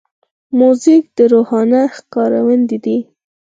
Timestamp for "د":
1.17-1.19